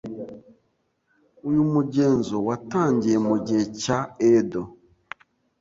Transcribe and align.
Uyu 1.49 1.63
mugenzo 1.73 2.35
watangiye 2.47 3.17
mugihe 3.27 3.63
cya 3.81 3.99
Edo. 4.35 4.63